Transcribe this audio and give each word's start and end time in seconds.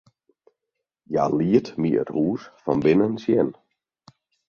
Hja 1.09 1.25
liet 1.37 1.67
my 1.81 1.89
it 2.01 2.09
hûs 2.15 2.41
fan 2.63 2.79
binnen 2.83 3.13
sjen. 3.23 3.49